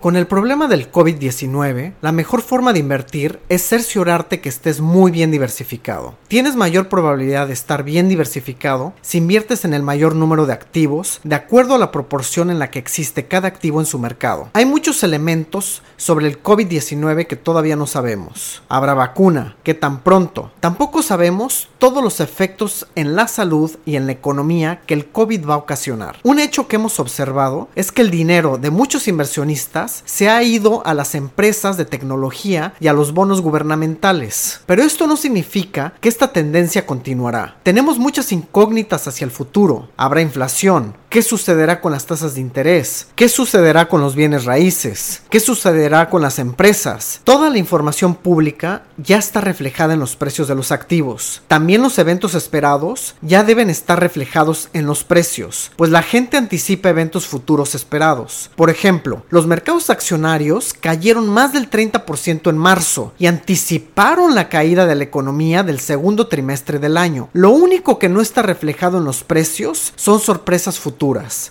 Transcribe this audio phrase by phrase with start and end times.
[0.00, 5.10] Con el problema del COVID-19, la mejor forma de invertir es cerciorarte que estés muy
[5.10, 6.14] bien diversificado.
[6.26, 11.20] Tienes mayor probabilidad de estar bien diversificado si inviertes en el mayor número de activos
[11.22, 14.48] de acuerdo a la proporción en la que existe cada activo en su mercado.
[14.54, 18.62] Hay muchos elementos sobre el COVID-19 que todavía no sabemos.
[18.70, 20.50] Habrá vacuna, que tan pronto.
[20.60, 25.46] Tampoco sabemos todos los efectos en la salud y en la economía que el COVID
[25.46, 26.16] va a ocasionar.
[26.22, 30.82] Un hecho que hemos observado es que el dinero de muchos inversionistas se ha ido
[30.86, 34.60] a las empresas de tecnología y a los bonos gubernamentales.
[34.66, 37.56] Pero esto no significa que esta tendencia continuará.
[37.62, 39.88] Tenemos muchas incógnitas hacia el futuro.
[39.96, 40.94] Habrá inflación.
[41.10, 43.08] ¿Qué sucederá con las tasas de interés?
[43.16, 45.22] ¿Qué sucederá con los bienes raíces?
[45.28, 47.20] ¿Qué sucederá con las empresas?
[47.24, 51.42] Toda la información pública ya está reflejada en los precios de los activos.
[51.48, 56.90] También los eventos esperados ya deben estar reflejados en los precios, pues la gente anticipa
[56.90, 58.52] eventos futuros esperados.
[58.54, 64.86] Por ejemplo, los mercados accionarios cayeron más del 30% en marzo y anticiparon la caída
[64.86, 67.30] de la economía del segundo trimestre del año.
[67.32, 70.99] Lo único que no está reflejado en los precios son sorpresas futuras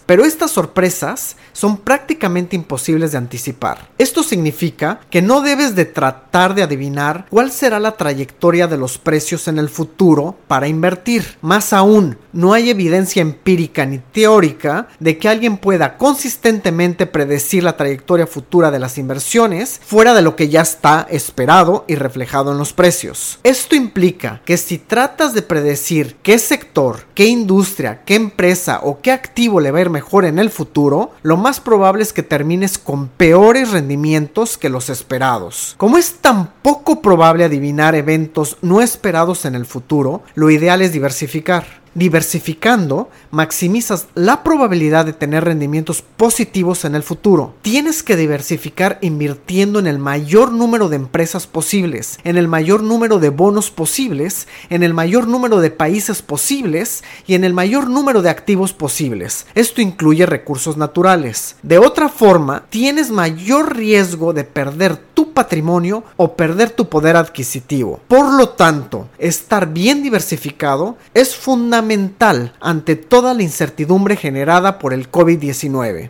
[0.06, 3.90] pero estas sorpresas son prácticamente imposibles de anticipar.
[3.98, 9.00] Esto significa que no debes de tratar de adivinar cuál será la trayectoria de los
[9.00, 11.38] precios en el futuro para invertir.
[11.42, 17.76] Más aún, no hay evidencia empírica ni teórica de que alguien pueda consistentemente predecir la
[17.76, 22.60] trayectoria futura de las inversiones fuera de lo que ya está esperado y reflejado en
[22.60, 23.40] los precios.
[23.44, 29.12] Esto implica que si tratas de predecir qué sector, qué industria, qué empresa o qué
[29.12, 32.78] actividad le va a ir mejor en el futuro, lo más probable es que termines
[32.78, 35.76] con peores rendimientos que los esperados.
[35.78, 40.92] Como es tan poco probable adivinar eventos no esperados en el futuro, lo ideal es
[40.92, 41.80] diversificar.
[41.96, 47.56] Diversificando, maximizas la probabilidad de tener rendimientos positivos en el futuro.
[47.62, 53.20] Tienes que diversificar invirtiendo en el mayor número de empresas posibles, en el mayor número
[53.20, 58.22] de bonos posibles, en el mayor número de países posibles y en el mayor número
[58.22, 59.46] de activos posibles.
[59.56, 61.56] Esto incluye recursos naturales.
[61.64, 65.09] De otra forma, tienes mayor riesgo de perder
[65.40, 68.02] patrimonio o perder tu poder adquisitivo.
[68.10, 75.10] Por lo tanto, estar bien diversificado es fundamental ante toda la incertidumbre generada por el
[75.10, 76.08] COVID-19.